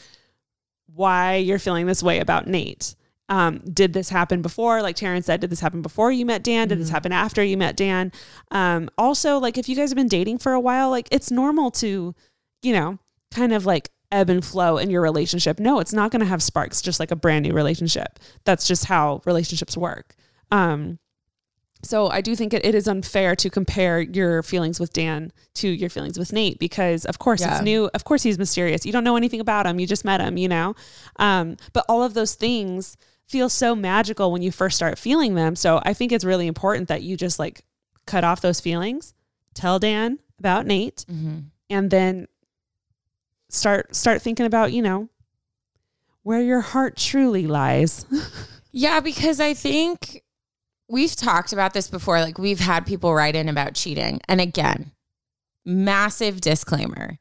[0.93, 2.95] why you're feeling this way about Nate.
[3.31, 4.81] Um, did this happen before?
[4.81, 6.67] Like Taryn said, did this happen before you met Dan?
[6.67, 8.11] Did this happen after you met Dan?
[8.51, 11.71] Um, also, like if you guys have been dating for a while, like it's normal
[11.71, 12.13] to,
[12.61, 12.99] you know,
[13.33, 15.61] kind of like ebb and flow in your relationship.
[15.61, 18.19] No, it's not going to have sparks just like a brand new relationship.
[18.43, 20.13] That's just how relationships work.
[20.51, 20.99] Um,
[21.83, 25.69] so I do think it, it is unfair to compare your feelings with Dan to
[25.69, 27.55] your feelings with Nate because of course Yeah.
[27.55, 27.89] it's new.
[27.93, 28.85] Of course he's mysterious.
[28.85, 29.79] You don't know anything about him.
[29.79, 30.75] You just met him, you know?
[31.15, 32.97] Um, but all of those things
[33.31, 35.55] feel so magical when you first start feeling them.
[35.55, 37.63] So I think it's really important that you just like
[38.05, 39.13] cut off those feelings,
[39.53, 41.45] tell Dan about Nate, Mhm.
[41.69, 42.27] and then
[43.49, 45.09] start start thinking about, you know,
[46.23, 48.05] where your heart truly lies.
[48.73, 50.23] Yeah, because I think
[50.87, 52.21] we've talked about this before.
[52.21, 54.21] Like we've had people write in about cheating.
[54.29, 54.93] And again,
[55.65, 57.19] massive disclaimer.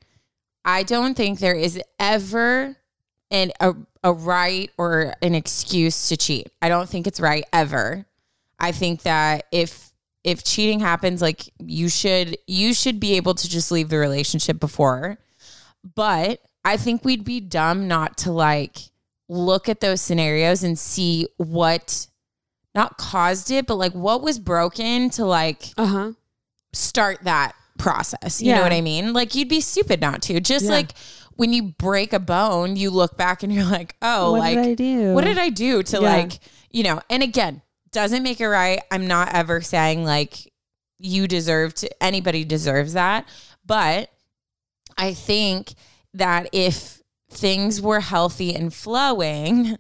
[0.65, 2.77] I don't think there is ever
[3.31, 6.49] an a, a right or an excuse to cheat.
[6.61, 8.05] I don't think it's right ever.
[8.59, 9.91] I think that if
[10.25, 14.61] if cheating happens, like you should you should be able to just leave the relationship
[14.61, 15.19] before.
[15.95, 18.79] But I think we'd be dumb not to like
[19.29, 22.07] look at those scenarios and see what
[22.75, 26.13] not caused it, but like what was broken to like Uh-huh.
[26.73, 28.43] start that process.
[28.43, 29.13] You know what I mean?
[29.15, 30.39] Like you'd be stupid not to.
[30.41, 30.73] Just Yeah.
[30.73, 30.93] like
[31.41, 34.67] when you break a bone, you look back and you're like, oh, what like did
[34.67, 35.15] I do?
[35.15, 36.03] what did I do to Yeah.
[36.03, 36.39] like,
[36.71, 38.83] you know, and again, doesn't make it right.
[38.91, 40.53] I'm not ever saying like
[40.99, 43.27] you deserve to anybody deserves that,
[43.65, 44.11] but
[44.99, 45.73] I think
[46.13, 47.01] that if
[47.31, 49.79] things were healthy and flowing,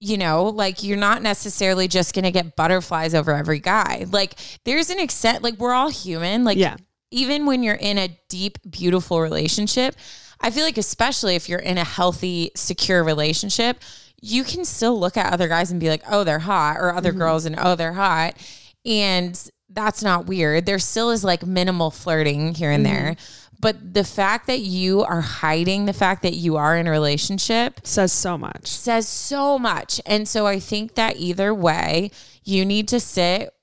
[0.00, 4.06] you know, like you're not necessarily just going to get butterflies over every guy.
[4.10, 6.76] Like there's an extent like we're all human, like Yeah.
[7.10, 9.96] even when you're in a deep beautiful relationship,
[10.44, 13.80] I feel like especially if you're in a healthy, secure relationship,
[14.20, 17.10] you can still look at other guys and be like, "Oh, they're hot," or other
[17.10, 17.18] mm-hmm.
[17.20, 18.34] girls and "Oh, they're hot."
[18.84, 20.66] And that's not weird.
[20.66, 23.12] There still is like minimal flirting here and there.
[23.12, 23.58] Mm-hmm.
[23.58, 27.80] But the fact that you are hiding the fact that you are in a relationship
[27.82, 28.66] says so much.
[28.66, 30.02] says so much.
[30.04, 32.10] And so I think that either way,
[32.42, 33.54] you need to sit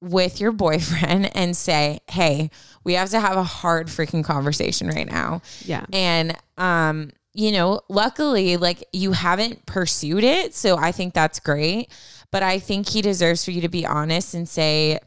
[0.00, 2.50] with your boyfriend and say, "Hey,
[2.84, 5.84] we have to have a hard freaking conversation right now." Yeah.
[5.92, 11.90] And um, you know, luckily like you haven't pursued it, so I think that's great.
[12.30, 14.98] But I think he deserves for you to be honest and say,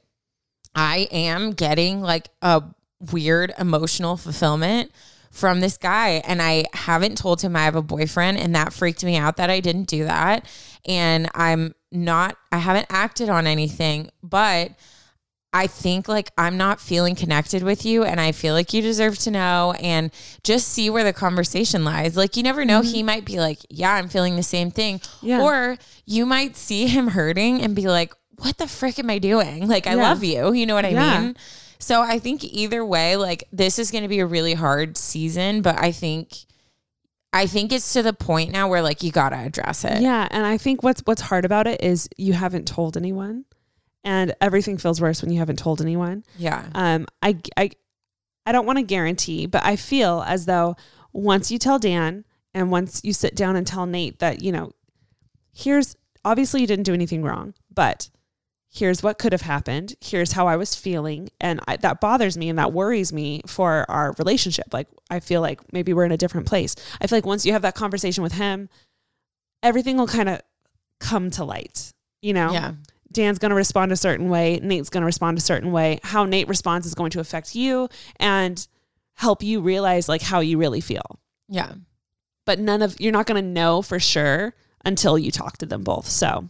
[0.75, 2.63] "I am getting like a
[3.11, 4.91] weird emotional fulfillment
[5.31, 9.03] from this guy and I haven't told him I have a boyfriend and that freaked
[9.03, 10.45] me out that I didn't do that
[10.85, 14.71] and I'm not I haven't acted on anything but
[15.51, 19.17] I think like I'm not feeling connected with you and I feel like you deserve
[19.19, 20.11] to know and
[20.43, 22.15] just see where the conversation lies.
[22.15, 23.07] Like you never know he mm-hmm.
[23.07, 25.41] might be like, "Yeah, I'm feeling the same thing." Yeah.
[25.41, 29.67] Or you might see him hurting and be like, "What the frick am I doing?
[29.67, 30.09] Like I Yeah.
[30.09, 31.21] love you." You know what I Yeah.
[31.21, 31.35] mean?
[31.79, 35.61] So I think either way, like this is going to be a really hard season,
[35.63, 36.45] but I think
[37.31, 40.01] I think it's to the point now where like you got to address it.
[40.01, 43.45] Yeah, and I think what's what's hard about it is you haven't told anyone,
[44.03, 46.23] and everything feels worse when you haven't told anyone.
[46.37, 46.65] Yeah.
[46.73, 47.71] Um, I I
[48.45, 50.75] I don't want to guarantee, but I feel as though
[51.13, 54.71] once you tell Dan and once you sit down and tell Nate that you know,
[55.53, 58.09] here's obviously you didn't do anything wrong, but
[58.71, 59.95] here's what could have happened.
[60.01, 63.85] Here's how I was feeling, and I, that bothers me and that worries me for
[63.89, 64.73] our relationship.
[64.73, 66.75] Like I feel like maybe we're in a different place.
[67.01, 68.69] I feel like once you have that conversation with him,
[69.63, 70.41] everything will kind of
[70.99, 71.91] come to light.
[72.21, 72.73] You know, Yeah.
[73.11, 75.99] Dan's going to respond a certain way, Nate's going to respond a certain way.
[76.03, 78.67] How Nate responds is going to affect you and
[79.15, 81.19] help you realize like how you really feel.
[81.47, 81.73] Yeah.
[82.45, 84.53] But none of you're not going to know for sure
[84.85, 86.07] until you talk to them both.
[86.07, 86.49] So,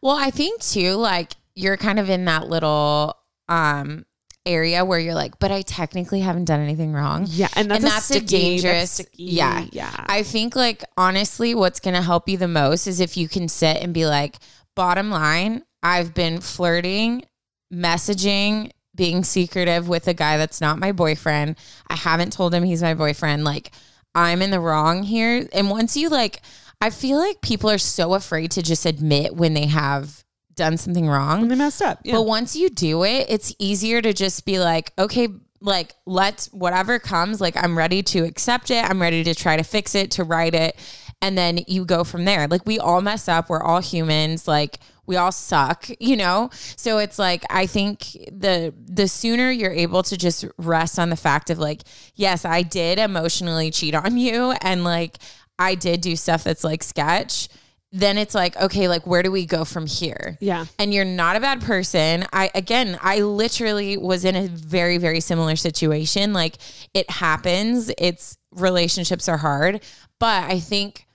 [0.00, 3.16] Well, I think too, like you're kind of in that little
[3.48, 4.04] um
[4.44, 7.26] area where you're like, but I technically haven't done anything wrong.
[7.28, 8.98] yeah, and that's, and a that's sticky, dangerous.
[8.98, 10.04] that's yeah, yeah.
[10.06, 13.78] I think like honestly, what's gonna help you the most is if you can sit
[13.78, 14.36] and be like,
[14.74, 17.24] bottom line, I've been flirting,
[17.72, 21.56] messaging, being secretive with a guy that's not my boyfriend.
[21.88, 23.44] I haven't told him he's my boyfriend.
[23.44, 23.70] Like,
[24.14, 25.46] I'm in the wrong here.
[25.52, 26.40] And once you like,
[26.80, 30.24] I feel like people are so afraid to just admit when they have
[30.54, 31.42] done something wrong.
[31.42, 32.00] and they messed up.
[32.04, 32.14] Yeah.
[32.14, 35.28] But once you do it, it's easier to just be like, okay,
[35.60, 38.84] like let's whatever comes, like I'm ready to accept it.
[38.88, 40.76] I'm ready to try to fix it, to write it.
[41.22, 42.46] And then you go from there.
[42.46, 43.48] Like we all mess up.
[43.48, 44.46] We're all humans.
[44.46, 46.50] Like we all suck, you know?
[46.76, 51.16] So it's like I think the the sooner you're able to just rest on the
[51.16, 51.82] fact of like,
[52.14, 55.18] yes, I did emotionally cheat on you and like
[55.58, 57.48] I did do stuff that's like sketch,
[57.92, 60.36] then it's like, okay, like where do we go from here?
[60.40, 60.66] yeah.
[60.78, 62.26] and you're not a bad person.
[62.32, 66.32] I again, I literally was in a very very similar situation.
[66.32, 66.56] Like
[66.94, 67.90] it happens.
[67.96, 69.82] It's relationships are hard,
[70.18, 71.06] but I think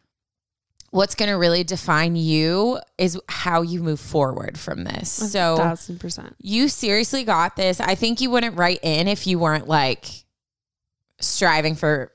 [0.91, 5.09] what's going to really define you is how you move forward from this.
[5.09, 6.35] So thousand percent.
[6.39, 7.79] you seriously got this.
[7.79, 10.05] I think you wouldn't write in if you weren't like
[11.19, 12.11] striving for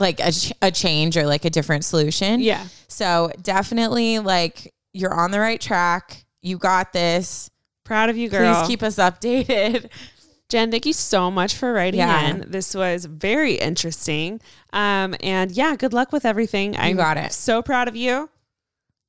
[0.00, 2.40] like a, ch- a change or like a different solution.
[2.40, 2.66] Yeah.
[2.88, 6.24] So definitely like you're on the right track.
[6.42, 7.50] You got this.
[7.84, 8.54] Proud of you, girl.
[8.62, 9.90] Please keep us updated.
[10.48, 12.28] Jen, thank you so much for writing Yeah.
[12.30, 12.44] in.
[12.50, 14.40] This was very interesting.
[14.72, 16.76] Um, and yeah, good luck with everything.
[16.76, 17.32] I'm got it.
[17.32, 18.28] so proud of you.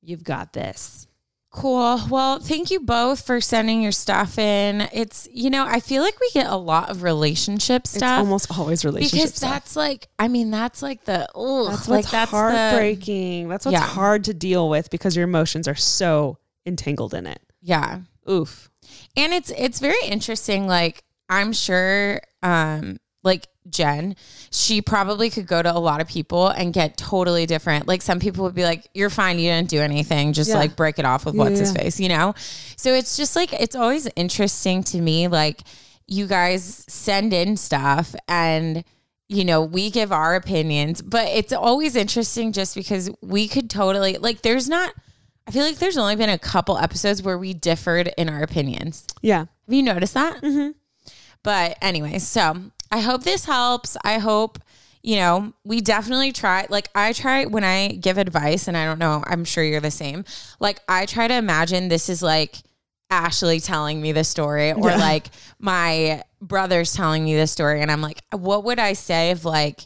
[0.02, 1.08] You've got this.
[1.52, 2.00] Cool.
[2.08, 4.88] Well, thank you both for sending your stuff in.
[4.92, 8.20] It's, you know, I feel like we get a lot of relationship It's stuff.
[8.20, 9.50] almost always relationship because stuff.
[9.50, 13.48] that's like, I mean, that's like the, oh, That's like that's the, heartbreaking.
[13.48, 13.80] that's what's Yeah.
[13.86, 17.40] hard to deal with because your emotions are so entangled in it.
[17.60, 18.00] yeah.
[18.30, 18.70] Oof.
[19.16, 24.16] and it's it's very interesting like i'm sure um like jen
[24.50, 28.18] she probably could go to a lot of people and get totally different like some
[28.18, 30.56] people would be like you're fine you didn't do anything just Yeah.
[30.56, 32.34] like break it off with Yeah, what's his face you know
[32.76, 35.60] so it's just like it's always interesting to me like
[36.08, 38.84] you guys send in stuff and
[39.28, 44.18] you know, we give our opinions, but it's always interesting just because we could totally
[44.18, 44.92] like there's not
[45.46, 49.06] I feel like there's only been a couple episodes where we differed in our opinions.
[49.22, 49.38] Yeah.
[49.38, 50.42] Have you noticed that?
[50.42, 50.72] Mm-hmm.
[51.42, 52.56] But anyway, so
[52.92, 53.96] I hope this helps.
[54.04, 54.60] I hope,
[55.02, 56.66] you know, we definitely try.
[56.68, 59.90] Like, I try when I give advice, and I don't know, I'm sure you're the
[59.90, 60.24] same.
[60.60, 62.58] Like, I try to imagine this is like
[63.10, 64.96] Ashley telling me the story, or Yeah.
[64.96, 65.26] like
[65.58, 67.80] my brother's telling me the story.
[67.80, 69.80] And I'm like, what would I say if, like,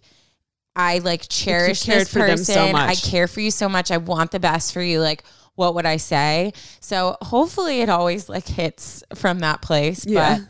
[0.75, 2.45] I like cherish this person.
[2.45, 3.91] so I care for you so much.
[3.91, 5.01] I want the best for you.
[5.01, 6.53] Like, what would I say?
[6.81, 10.05] So hopefully it always like hits from that place.
[10.07, 10.39] Yeah.
[10.41, 10.49] But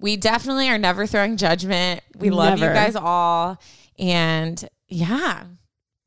[0.00, 2.00] we definitely are never throwing judgment.
[2.16, 3.60] We love you guys all.
[3.98, 5.44] And yeah,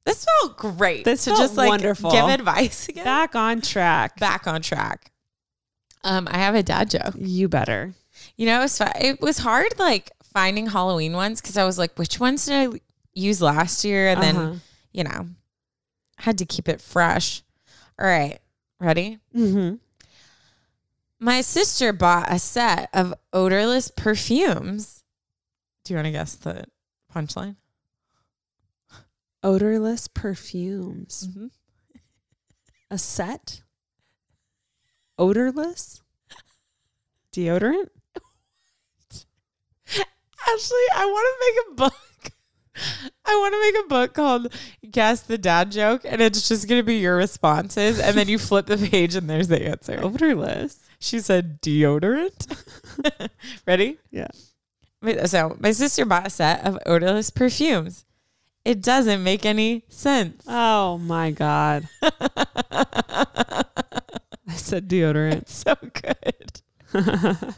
[0.05, 1.05] this felt great.
[1.05, 2.11] This felt just like wonderful.
[2.11, 3.05] give advice again.
[3.05, 4.19] Back on track.
[4.19, 5.11] Back on track.
[6.03, 7.13] Um, I have a dad joke.
[7.17, 7.93] You better.
[8.35, 11.97] You know, it was, it was hard like finding Halloween ones because I was like,
[11.97, 12.79] which ones did I
[13.13, 14.09] use last year?
[14.09, 14.31] And Uh-huh.
[14.49, 15.27] then, you know,
[16.17, 17.41] had to keep it fresh.
[17.99, 18.39] All right,
[18.79, 19.19] ready?
[19.35, 19.75] Mm-hmm.
[21.23, 25.05] My sister bought a set of odorless perfumes.
[25.85, 26.65] Do you want to guess the
[27.15, 27.55] punchline?
[29.41, 31.29] Odorless perfumes.
[31.29, 31.45] Mm-hmm.
[32.91, 33.61] A set?
[35.17, 36.01] Odorless?
[37.31, 37.87] Deodorant?
[39.87, 42.33] Actually, I want to make a book.
[43.25, 44.53] I want to make a book called
[44.91, 47.97] Guess the Dad Joke, and it's just going to be your responses.
[47.97, 50.03] And then you flip the page, and there's the answer.
[50.03, 50.82] Odorless.
[51.03, 52.47] She said deodorant.
[53.67, 53.97] Ready?
[54.09, 54.29] Yeah.
[55.25, 58.05] So, my sister bought a set of odorless perfumes.
[58.63, 60.45] It doesn't make any sense.
[60.47, 61.89] Oh my God.
[62.01, 63.65] I
[64.55, 65.49] said deodorant.
[65.49, 66.61] so good.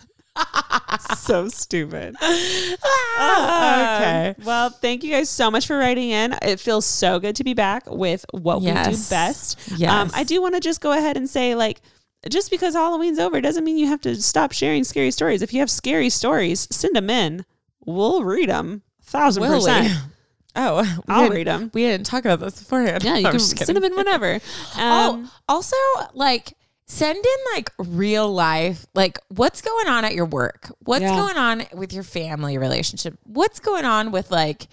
[1.17, 2.15] so stupid.
[2.19, 4.35] Ah, okay.
[4.43, 6.35] Well, thank you guys so much for writing in.
[6.41, 9.59] It feels so good to be back with what we do best.
[9.77, 9.91] Yes.
[9.91, 11.81] Um, I do want to just go ahead and say, like,
[12.29, 15.41] just because Halloween's over doesn't mean you have to stop sharing scary stories.
[15.41, 17.45] If you have scary stories, send them in.
[17.85, 18.81] We'll read them.
[19.03, 19.55] Thousand Will we?
[19.57, 19.93] percent.
[20.57, 21.69] Oh, we I'll read them.
[21.73, 23.03] We didn't talk about this beforehand.
[23.03, 24.39] Yeah, you I'm can send them in whenever.
[24.77, 25.75] Oh, Um, also,
[26.13, 26.53] like,
[26.87, 30.71] send in like real life, like what's going on at your work?
[30.79, 31.13] What's Yeah.
[31.17, 33.17] going on with your family relationship?
[33.23, 34.67] What's going on with like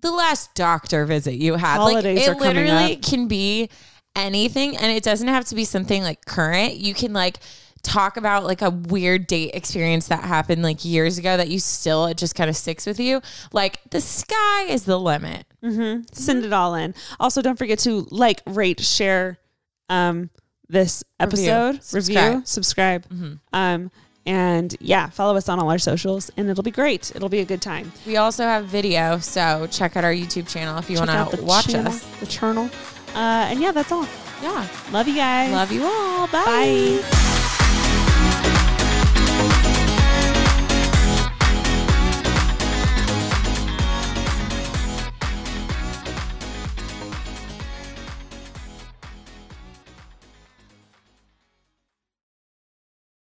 [0.00, 1.76] the last doctor visit you had?
[1.76, 3.68] Holidays like, it literally can be
[4.20, 6.74] anything and it doesn't have to be something like current.
[6.76, 7.38] You can like
[7.82, 12.06] talk about like a weird date experience that happened like years ago that you still
[12.06, 13.22] it just kind of sticks with you.
[13.52, 15.46] Like the sky is the limit.
[16.12, 16.94] Send it all in.
[17.18, 19.38] Also, don't forget to like, rate, share
[19.88, 20.30] um,
[20.68, 22.46] this episode, review, Subscribe.
[22.46, 23.06] subscribe.
[23.52, 23.90] Um,
[24.26, 27.10] and yeah, follow us on all our socials, and it'll be great.
[27.16, 27.90] It'll be a good time.
[28.06, 31.68] We also have video, so check out our YouTube channel if you want to watch
[31.68, 32.04] channel, us.
[32.20, 32.70] the channel.
[33.14, 34.06] Uh, and yeah, that's all.
[34.42, 34.66] Yeah.
[34.92, 35.52] Love you guys.
[35.52, 36.26] Love you all.
[36.28, 37.38] Bye.